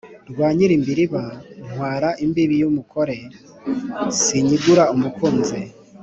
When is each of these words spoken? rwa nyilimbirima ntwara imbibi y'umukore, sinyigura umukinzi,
rwa 0.31 0.47
nyilimbirima 0.55 1.23
ntwara 1.69 2.09
imbibi 2.25 2.55
y'umukore, 2.61 3.17
sinyigura 4.21 4.83
umukinzi, 4.95 5.59